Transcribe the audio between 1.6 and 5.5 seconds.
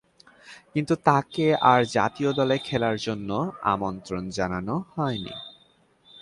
আর জাতীয় দলে খেলার জন্যে আর আমন্ত্রণ জানানো হয়নি।